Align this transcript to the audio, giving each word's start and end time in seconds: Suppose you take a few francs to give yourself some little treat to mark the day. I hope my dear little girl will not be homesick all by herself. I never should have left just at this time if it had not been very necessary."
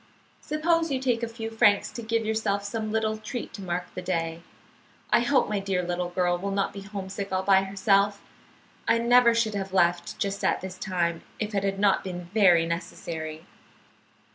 Suppose 0.41 0.89
you 0.91 0.99
take 0.99 1.21
a 1.21 1.27
few 1.27 1.51
francs 1.51 1.91
to 1.91 2.01
give 2.01 2.25
yourself 2.25 2.63
some 2.63 2.91
little 2.91 3.17
treat 3.17 3.53
to 3.53 3.61
mark 3.61 3.85
the 3.93 4.01
day. 4.01 4.41
I 5.11 5.19
hope 5.19 5.47
my 5.47 5.59
dear 5.59 5.83
little 5.83 6.09
girl 6.09 6.39
will 6.39 6.49
not 6.49 6.73
be 6.73 6.81
homesick 6.81 7.31
all 7.31 7.43
by 7.43 7.61
herself. 7.65 8.19
I 8.87 8.97
never 8.97 9.35
should 9.35 9.53
have 9.53 9.73
left 9.73 10.17
just 10.17 10.43
at 10.43 10.59
this 10.61 10.79
time 10.79 11.21
if 11.37 11.53
it 11.53 11.63
had 11.63 11.77
not 11.77 12.03
been 12.03 12.25
very 12.33 12.65
necessary." 12.65 13.45